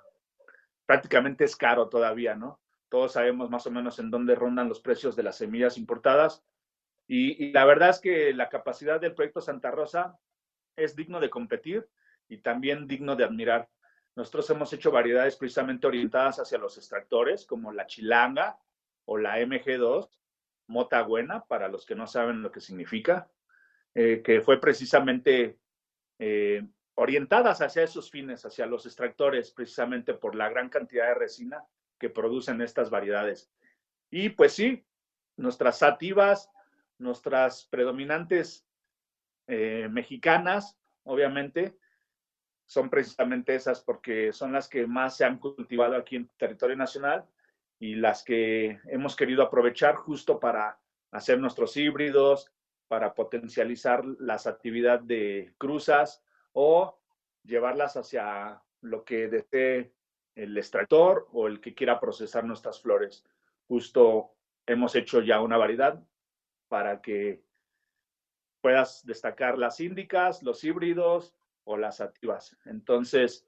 prácticamente 0.86 1.44
es 1.44 1.56
caro 1.56 1.88
todavía, 1.88 2.34
¿no? 2.34 2.60
Todos 2.88 3.12
sabemos 3.12 3.50
más 3.50 3.66
o 3.66 3.70
menos 3.70 3.98
en 3.98 4.10
dónde 4.10 4.34
rondan 4.34 4.68
los 4.68 4.80
precios 4.80 5.14
de 5.14 5.22
las 5.22 5.36
semillas 5.36 5.78
importadas. 5.78 6.44
Y, 7.06 7.52
la 7.52 7.64
verdad 7.64 7.90
es 7.90 8.00
que 8.00 8.32
la 8.34 8.48
capacidad 8.48 9.00
del 9.00 9.14
proyecto 9.14 9.40
Santa 9.40 9.70
Rosa 9.70 10.18
es 10.76 10.96
digno 10.96 11.20
de 11.20 11.30
competir 11.30 11.88
y 12.28 12.38
también 12.38 12.86
digno 12.86 13.16
de 13.16 13.24
admirar. 13.24 13.68
Nosotros 14.16 14.50
hemos 14.50 14.72
hecho 14.72 14.90
variedades 14.90 15.36
precisamente 15.36 15.86
orientadas 15.86 16.40
hacia 16.40 16.58
los 16.58 16.76
extractores, 16.76 17.46
como 17.46 17.72
la 17.72 17.86
chilanga 17.86 18.58
o 19.04 19.16
la 19.16 19.38
MG2, 19.38 20.08
mota 20.66 21.02
buena, 21.02 21.44
para 21.44 21.68
los 21.68 21.86
que 21.86 21.94
no 21.94 22.06
saben 22.06 22.42
lo 22.42 22.50
que 22.50 22.60
significa, 22.60 23.30
eh, 23.94 24.22
que 24.24 24.40
fue 24.40 24.60
precisamente 24.60 25.58
eh, 26.20 26.62
orientadas 26.96 27.62
hacia 27.62 27.82
esos 27.82 28.10
fines, 28.10 28.44
hacia 28.44 28.66
los 28.66 28.84
extractores, 28.84 29.50
precisamente 29.50 30.12
por 30.12 30.34
la 30.34 30.50
gran 30.50 30.68
cantidad 30.68 31.06
de 31.08 31.14
resina 31.14 31.64
que 31.98 32.10
producen 32.10 32.60
estas 32.60 32.90
variedades. 32.90 33.50
Y 34.10 34.28
pues 34.28 34.52
sí, 34.52 34.84
nuestras 35.36 35.78
sativas, 35.78 36.50
nuestras 36.98 37.64
predominantes 37.64 38.66
eh, 39.46 39.88
mexicanas, 39.90 40.78
obviamente, 41.04 41.78
son 42.66 42.90
precisamente 42.90 43.54
esas 43.54 43.80
porque 43.80 44.34
son 44.34 44.52
las 44.52 44.68
que 44.68 44.86
más 44.86 45.16
se 45.16 45.24
han 45.24 45.38
cultivado 45.38 45.96
aquí 45.96 46.16
en 46.16 46.28
territorio 46.36 46.76
nacional 46.76 47.24
y 47.78 47.94
las 47.94 48.22
que 48.22 48.78
hemos 48.88 49.16
querido 49.16 49.42
aprovechar 49.42 49.94
justo 49.94 50.38
para 50.38 50.78
hacer 51.12 51.38
nuestros 51.38 51.78
híbridos, 51.78 52.52
para 52.90 53.14
potencializar 53.14 54.04
las 54.18 54.48
actividades 54.48 55.06
de 55.06 55.54
cruzas 55.58 56.24
o 56.50 56.98
llevarlas 57.44 57.96
hacia 57.96 58.60
lo 58.80 59.04
que 59.04 59.28
desee 59.28 59.94
el 60.34 60.58
extractor 60.58 61.28
o 61.30 61.46
el 61.46 61.60
que 61.60 61.72
quiera 61.72 62.00
procesar 62.00 62.42
nuestras 62.42 62.82
flores. 62.82 63.24
Justo 63.68 64.32
hemos 64.66 64.96
hecho 64.96 65.20
ya 65.20 65.40
una 65.40 65.56
variedad 65.56 66.02
para 66.66 67.00
que 67.00 67.44
puedas 68.60 69.06
destacar 69.06 69.56
las 69.56 69.78
índicas, 69.78 70.42
los 70.42 70.64
híbridos 70.64 71.32
o 71.62 71.76
las 71.76 72.00
activas. 72.00 72.58
Entonces, 72.64 73.46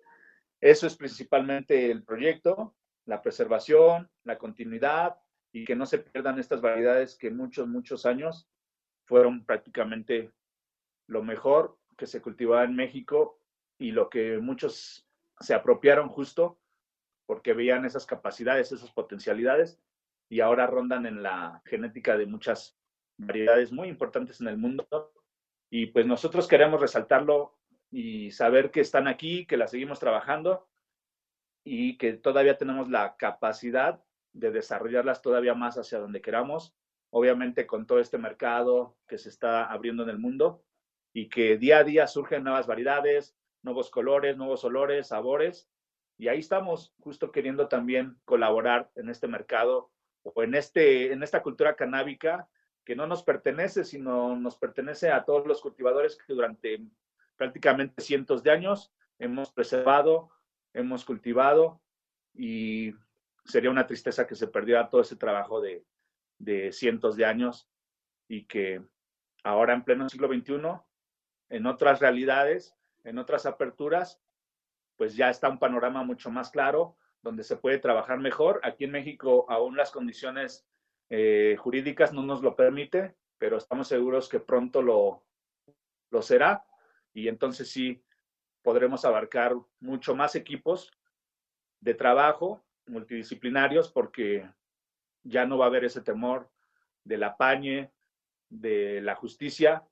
eso 0.60 0.86
es 0.86 0.94
principalmente 0.94 1.90
el 1.90 2.04
proyecto, 2.04 2.76
la 3.06 3.20
preservación, 3.20 4.08
la 4.22 4.38
continuidad 4.38 5.18
y 5.50 5.64
que 5.64 5.74
no 5.74 5.84
se 5.84 5.98
pierdan 5.98 6.38
estas 6.38 6.60
variedades 6.60 7.16
que 7.16 7.32
muchos, 7.32 7.66
muchos 7.66 8.06
años 8.06 8.48
fueron 9.12 9.44
prácticamente 9.44 10.32
lo 11.06 11.22
mejor 11.22 11.76
que 11.98 12.06
se 12.06 12.22
cultivaba 12.22 12.64
en 12.64 12.74
México 12.74 13.38
y 13.78 13.90
lo 13.90 14.08
que 14.08 14.38
muchos 14.38 15.06
se 15.38 15.52
apropiaron 15.52 16.08
justo 16.08 16.58
porque 17.26 17.52
veían 17.52 17.84
esas 17.84 18.06
capacidades, 18.06 18.72
esas 18.72 18.90
potencialidades 18.90 19.78
y 20.30 20.40
ahora 20.40 20.66
rondan 20.66 21.04
en 21.04 21.22
la 21.22 21.60
genética 21.66 22.16
de 22.16 22.24
muchas 22.24 22.78
variedades 23.18 23.70
muy 23.70 23.88
importantes 23.88 24.40
en 24.40 24.48
el 24.48 24.56
mundo. 24.56 25.12
Y 25.68 25.88
pues 25.88 26.06
nosotros 26.06 26.48
queremos 26.48 26.80
resaltarlo 26.80 27.58
y 27.90 28.30
saber 28.30 28.70
que 28.70 28.80
están 28.80 29.08
aquí, 29.08 29.44
que 29.44 29.58
las 29.58 29.72
seguimos 29.72 30.00
trabajando 30.00 30.70
y 31.66 31.98
que 31.98 32.14
todavía 32.14 32.56
tenemos 32.56 32.88
la 32.88 33.14
capacidad 33.18 34.02
de 34.32 34.52
desarrollarlas 34.52 35.20
todavía 35.20 35.52
más 35.52 35.76
hacia 35.76 35.98
donde 35.98 36.22
queramos 36.22 36.74
obviamente 37.14 37.66
con 37.66 37.86
todo 37.86 38.00
este 38.00 38.16
mercado 38.16 38.96
que 39.06 39.18
se 39.18 39.28
está 39.28 39.66
abriendo 39.66 40.02
en 40.02 40.08
el 40.08 40.18
mundo 40.18 40.64
y 41.12 41.28
que 41.28 41.58
día 41.58 41.78
a 41.78 41.84
día 41.84 42.06
surgen 42.06 42.42
nuevas 42.42 42.66
variedades, 42.66 43.36
nuevos 43.62 43.90
colores, 43.90 44.38
nuevos 44.38 44.64
olores, 44.64 45.08
sabores. 45.08 45.68
Y 46.16 46.28
ahí 46.28 46.38
estamos 46.38 46.94
justo 47.00 47.30
queriendo 47.30 47.68
también 47.68 48.16
colaborar 48.24 48.90
en 48.94 49.10
este 49.10 49.28
mercado 49.28 49.90
o 50.22 50.42
en, 50.42 50.54
este, 50.54 51.12
en 51.12 51.22
esta 51.22 51.42
cultura 51.42 51.76
canábica 51.76 52.48
que 52.82 52.96
no 52.96 53.06
nos 53.06 53.22
pertenece, 53.22 53.84
sino 53.84 54.34
nos 54.34 54.56
pertenece 54.56 55.10
a 55.10 55.26
todos 55.26 55.46
los 55.46 55.60
cultivadores 55.60 56.16
que 56.16 56.32
durante 56.32 56.80
prácticamente 57.36 58.00
cientos 58.00 58.42
de 58.42 58.52
años 58.52 58.90
hemos 59.18 59.52
preservado, 59.52 60.30
hemos 60.72 61.04
cultivado 61.04 61.82
y 62.32 62.94
sería 63.44 63.70
una 63.70 63.86
tristeza 63.86 64.26
que 64.26 64.34
se 64.34 64.48
perdiera 64.48 64.88
todo 64.88 65.02
ese 65.02 65.16
trabajo 65.16 65.60
de, 65.60 65.84
de 66.42 66.72
cientos 66.72 67.16
de 67.16 67.24
años 67.24 67.68
y 68.28 68.44
que 68.46 68.82
ahora 69.44 69.74
en 69.74 69.84
pleno 69.84 70.08
siglo 70.08 70.28
XXI, 70.28 70.54
en 71.50 71.66
otras 71.66 72.00
realidades, 72.00 72.74
en 73.04 73.18
otras 73.18 73.46
aperturas, 73.46 74.20
pues 74.96 75.14
ya 75.14 75.30
está 75.30 75.48
un 75.48 75.58
panorama 75.58 76.02
mucho 76.02 76.30
más 76.30 76.50
claro, 76.50 76.96
donde 77.22 77.44
se 77.44 77.56
puede 77.56 77.78
trabajar 77.78 78.18
mejor. 78.18 78.60
Aquí 78.64 78.84
en 78.84 78.90
México 78.90 79.46
aún 79.48 79.76
las 79.76 79.92
condiciones 79.92 80.66
eh, 81.10 81.56
jurídicas 81.58 82.12
no 82.12 82.22
nos 82.22 82.42
lo 82.42 82.56
permite, 82.56 83.14
pero 83.38 83.56
estamos 83.56 83.86
seguros 83.86 84.28
que 84.28 84.40
pronto 84.40 84.82
lo, 84.82 85.24
lo 86.10 86.22
será 86.22 86.64
y 87.12 87.28
entonces 87.28 87.70
sí 87.70 88.02
podremos 88.62 89.04
abarcar 89.04 89.54
mucho 89.80 90.14
más 90.16 90.34
equipos 90.34 90.90
de 91.80 91.94
trabajo 91.94 92.64
multidisciplinarios 92.86 93.90
porque 93.90 94.48
ya 95.24 95.46
no 95.46 95.58
va 95.58 95.66
a 95.66 95.68
haber 95.68 95.84
ese 95.84 96.00
temor 96.00 96.50
del 97.04 97.22
apañe, 97.24 97.90
de 98.48 99.00
la 99.00 99.14
justicia, 99.14 99.84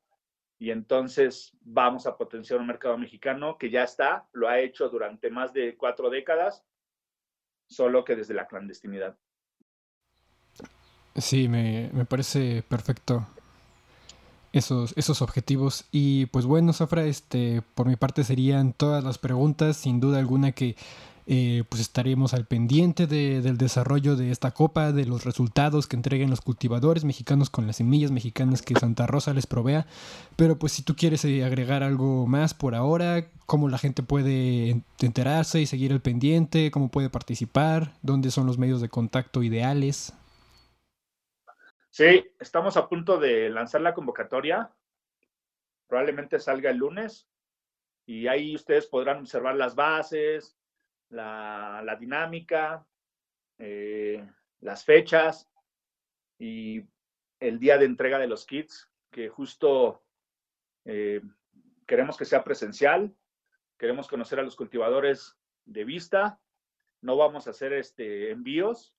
y 0.59 0.71
entonces 0.71 1.53
vamos 1.63 2.07
a 2.07 2.17
potenciar 2.17 2.61
un 2.61 2.67
mercado 2.67 2.99
mexicano 2.99 3.57
que 3.57 3.71
ya 3.71 3.83
está, 3.83 4.29
lo 4.33 4.49
ha 4.49 4.61
hecho 4.61 4.89
durante 4.91 5.31
más 5.31 5.53
de 5.53 5.77
cuatro 5.77 6.11
décadas, 6.11 6.63
solo 7.67 8.05
que 8.05 8.17
desde 8.17 8.35
la 8.35 8.47
clandestinidad. 8.47 9.17
Sí, 11.17 11.49
me, 11.49 11.91
me 11.93 12.05
parece 12.05 12.63
perfecto 12.63 13.27
esos, 14.53 14.93
esos 14.97 15.23
objetivos. 15.23 15.87
Y 15.91 16.27
pues 16.27 16.47
bueno, 16.47 16.73
Zafra, 16.73 17.05
este, 17.05 17.63
por 17.75 17.87
mi 17.87 17.97
parte 17.97 18.25
serían 18.25 18.73
todas 18.73 19.03
las 19.05 19.19
preguntas, 19.19 19.77
sin 19.77 20.01
duda 20.01 20.19
alguna 20.19 20.53
que 20.53 20.77
eh, 21.33 21.63
pues 21.69 21.81
estaremos 21.81 22.35
al 22.35 22.45
pendiente 22.45 23.07
del 23.07 23.57
desarrollo 23.57 24.17
de 24.17 24.33
esta 24.33 24.51
copa, 24.51 24.91
de 24.91 25.07
los 25.07 25.25
resultados 25.25 25.87
que 25.87 25.95
entreguen 25.95 26.29
los 26.29 26.41
cultivadores 26.41 27.05
mexicanos 27.05 27.51
con 27.51 27.69
las 27.69 27.77
semillas 27.77 28.11
mexicanas 28.11 28.63
que 28.63 28.75
Santa 28.75 29.07
Rosa 29.07 29.33
les 29.33 29.47
provea. 29.47 29.87
Pero 30.35 30.59
pues 30.59 30.73
si 30.73 30.83
tú 30.83 30.97
quieres 30.97 31.25
eh, 31.25 31.45
agregar 31.45 31.85
algo 31.85 32.27
más 32.27 32.53
por 32.53 32.75
ahora, 32.75 33.31
cómo 33.47 33.69
la 33.69 33.79
gente 33.79 34.03
puede 34.03 34.83
enterarse 35.01 35.61
y 35.61 35.67
seguir 35.67 35.93
el 35.93 36.01
pendiente, 36.01 36.73
cómo 36.73 36.91
puede 36.91 37.11
participar, 37.11 37.93
dónde 38.03 38.33
son 38.33 38.49
los 38.49 38.59
medios 38.59 38.81
de 38.81 38.89
contacto 38.89 39.45
ideales. 39.45 40.13
Sí, 41.91 42.27
estamos 42.41 42.77
a 42.77 42.89
punto 42.89 43.19
de 43.19 43.51
lanzar 43.51 43.83
la 43.83 43.95
convocatoria. 43.95 44.73
Probablemente 45.87 46.41
salga 46.41 46.71
el 46.71 46.79
lunes 46.79 47.29
y 48.05 48.27
ahí 48.27 48.57
ustedes 48.57 48.87
podrán 48.87 49.19
observar 49.19 49.55
las 49.55 49.77
bases, 49.77 50.57
la, 51.11 51.97
dinámica, 51.99 52.87
eh, 53.59 54.27
las 54.61 54.85
fechas 54.85 55.49
y 56.39 56.83
el 57.41 57.59
día 57.59 57.79
de 57.79 57.87
entrega 57.87 58.19
de 58.19 58.29
los 58.29 58.47
kits, 58.47 58.91
que 59.11 59.29
justo 59.29 60.03
eh, 60.85 61.21
queremos 61.87 62.17
que 62.17 62.25
sea 62.25 62.45
presencial, 62.45 63.15
queremos 63.79 64.09
conocer 64.09 64.39
a 64.39 64.43
los 64.43 64.57
cultivadores 64.57 65.37
de 65.65 65.85
vista, 65.85 66.41
no 67.03 67.17
vamos 67.17 67.47
a 67.47 67.51
hacer 67.51 67.73
este, 67.73 68.31
envíos 68.31 68.95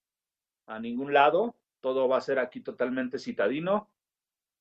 a 0.65 0.79
ningún 0.79 1.13
lado, 1.13 1.55
todo 1.81 2.07
va 2.07 2.17
a 2.17 2.21
ser 2.21 2.39
aquí 2.39 2.61
totalmente 2.61 3.19
citadino 3.19 3.91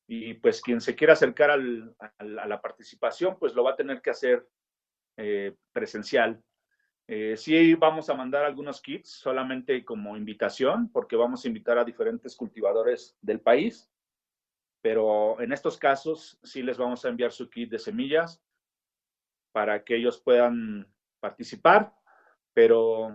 y 0.06 0.34
pues 0.34 0.60
quien 0.60 0.80
se 0.80 0.94
quiera 0.94 1.12
acercar 1.12 1.50
a 1.50 2.24
la 2.24 2.60
participación, 2.60 3.38
pues 3.38 3.54
lo 3.54 3.62
va 3.62 3.72
a 3.72 3.76
tener 3.76 4.02
que 4.02 4.10
hacer 4.10 4.48
eh, 5.16 5.54
presencial. 5.72 6.42
Eh, 7.12 7.36
sí 7.36 7.74
vamos 7.74 8.08
a 8.08 8.14
mandar 8.14 8.44
algunos 8.44 8.80
kits 8.80 9.10
solamente 9.10 9.84
como 9.84 10.16
invitación, 10.16 10.88
porque 10.92 11.16
vamos 11.16 11.44
a 11.44 11.48
invitar 11.48 11.76
a 11.76 11.84
diferentes 11.84 12.36
cultivadores 12.36 13.18
del 13.20 13.40
país, 13.40 13.90
pero 14.80 15.40
en 15.40 15.52
estos 15.52 15.76
casos 15.76 16.38
sí 16.44 16.62
les 16.62 16.78
vamos 16.78 17.04
a 17.04 17.08
enviar 17.08 17.32
su 17.32 17.50
kit 17.50 17.68
de 17.68 17.80
semillas 17.80 18.40
para 19.50 19.82
que 19.82 19.96
ellos 19.96 20.20
puedan 20.20 20.86
participar, 21.18 21.92
pero 22.54 23.08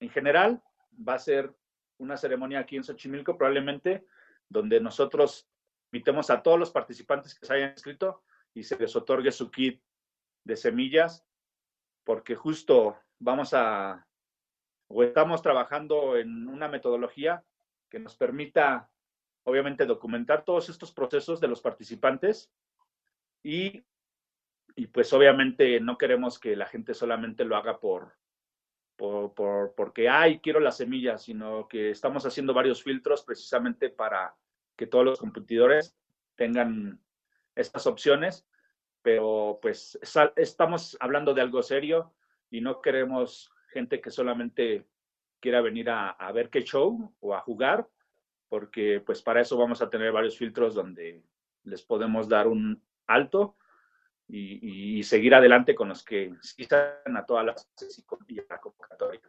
en 0.00 0.10
general 0.10 0.60
va 0.96 1.14
a 1.14 1.20
ser 1.20 1.54
una 1.98 2.16
ceremonia 2.16 2.58
aquí 2.58 2.74
en 2.74 2.82
Xochimilco, 2.82 3.38
probablemente, 3.38 4.08
donde 4.48 4.80
nosotros 4.80 5.48
invitemos 5.92 6.30
a 6.30 6.42
todos 6.42 6.58
los 6.58 6.72
participantes 6.72 7.38
que 7.38 7.46
se 7.46 7.54
hayan 7.54 7.70
inscrito 7.70 8.24
y 8.54 8.64
se 8.64 8.76
les 8.76 8.96
otorgue 8.96 9.30
su 9.30 9.52
kit 9.52 9.80
de 10.42 10.56
semillas, 10.56 11.24
porque 12.02 12.34
justo 12.34 12.98
vamos 13.24 13.54
a, 13.54 14.06
o 14.88 15.02
estamos 15.02 15.40
trabajando 15.40 16.16
en 16.16 16.46
una 16.46 16.68
metodología 16.68 17.42
que 17.88 17.98
nos 17.98 18.16
permita, 18.16 18.90
obviamente, 19.44 19.86
documentar 19.86 20.44
todos 20.44 20.68
estos 20.68 20.92
procesos 20.92 21.40
de 21.40 21.48
los 21.48 21.62
participantes 21.62 22.52
y, 23.42 23.82
y 24.76 24.86
pues 24.88 25.10
obviamente 25.14 25.80
no 25.80 25.96
queremos 25.96 26.38
que 26.38 26.54
la 26.54 26.66
gente 26.66 26.92
solamente 26.92 27.46
lo 27.46 27.56
haga 27.56 27.80
por, 27.80 28.12
por, 28.96 29.32
por, 29.32 29.74
porque, 29.74 30.08
ay, 30.10 30.40
quiero 30.40 30.60
las 30.60 30.76
semillas, 30.76 31.22
sino 31.22 31.66
que 31.66 31.90
estamos 31.90 32.26
haciendo 32.26 32.52
varios 32.52 32.82
filtros 32.82 33.24
precisamente 33.24 33.88
para 33.88 34.36
que 34.76 34.86
todos 34.86 35.04
los 35.04 35.18
competidores 35.18 35.96
tengan 36.36 37.00
estas 37.54 37.86
opciones, 37.86 38.46
pero 39.00 39.58
pues 39.62 39.98
estamos 40.36 40.96
hablando 41.00 41.32
de 41.32 41.40
algo 41.40 41.62
serio 41.62 42.12
y 42.54 42.60
no 42.60 42.80
queremos 42.80 43.50
gente 43.72 44.00
que 44.00 44.10
solamente 44.10 44.86
quiera 45.40 45.60
venir 45.60 45.90
a, 45.90 46.10
a 46.10 46.30
ver 46.30 46.50
qué 46.50 46.62
show 46.62 47.12
o 47.20 47.34
a 47.34 47.40
jugar, 47.40 47.88
porque 48.48 49.02
pues 49.04 49.22
para 49.22 49.40
eso 49.40 49.58
vamos 49.58 49.82
a 49.82 49.90
tener 49.90 50.12
varios 50.12 50.38
filtros 50.38 50.74
donde 50.74 51.24
les 51.64 51.82
podemos 51.82 52.28
dar 52.28 52.46
un 52.46 52.80
alto 53.08 53.56
y, 54.28 55.02
seguir 55.02 55.34
adelante 55.34 55.74
con 55.74 55.88
los 55.88 56.02
que 56.02 56.32
están 56.56 57.16
a 57.16 57.26
todas 57.26 57.44
las 57.44 57.68
y 58.28 58.36
la 58.36 58.58
convocatoria. 58.60 59.20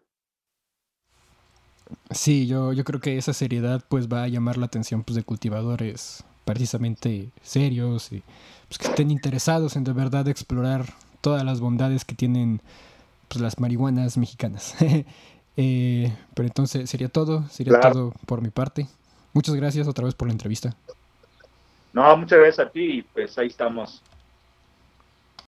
Sí, 2.11 2.47
yo, 2.47 2.71
yo 2.73 2.83
creo 2.83 3.01
que 3.01 3.17
esa 3.17 3.33
seriedad 3.33 3.83
pues 3.89 4.07
va 4.07 4.23
a 4.23 4.27
llamar 4.27 4.57
la 4.57 4.67
atención 4.67 5.03
pues, 5.03 5.15
de 5.15 5.23
cultivadores 5.23 6.23
precisamente 6.45 7.31
serios 7.41 8.11
y 8.11 8.23
pues, 8.67 8.77
que 8.77 8.87
estén 8.87 9.11
interesados 9.11 9.75
en 9.75 9.83
de 9.83 9.93
verdad 9.93 10.27
explorar 10.27 10.85
todas 11.21 11.43
las 11.43 11.59
bondades 11.59 12.05
que 12.05 12.15
tienen 12.15 12.61
pues, 13.35 13.43
las 13.43 13.59
marihuanas 13.59 14.17
mexicanas. 14.17 14.75
Eh, 15.57 16.13
pero 16.33 16.45
entonces 16.49 16.89
sería 16.89 17.07
todo, 17.07 17.47
sería 17.47 17.79
todo 17.79 18.11
por 18.25 18.41
mi 18.41 18.49
parte. 18.49 18.89
Muchas 19.31 19.55
gracias 19.55 19.87
otra 19.87 20.03
vez 20.03 20.13
por 20.13 20.27
la 20.27 20.33
entrevista. 20.33 20.75
No, 21.93 22.17
muchas 22.17 22.39
gracias 22.39 22.67
a 22.67 22.69
ti 22.69 22.97
y 22.97 23.01
pues 23.03 23.37
ahí 23.37 23.47
estamos 23.47 24.01